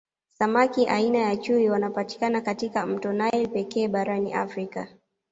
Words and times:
Samaki 0.27 0.85
aina 0.87 1.19
ya 1.19 1.37
chui 1.41 1.69
wanapatikana 1.69 2.41
katika 2.41 2.85
mto 2.85 3.13
naili 3.13 3.47
pekee 3.47 3.87
barani 3.87 4.33
Africa 4.33 4.87